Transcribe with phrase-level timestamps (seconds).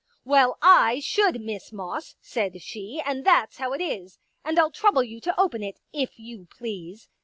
[0.33, 4.17] "Well, I should, Miss Moss," said she, '* and that's how it is.
[4.43, 7.07] And I'll trouble you to open it, if you please.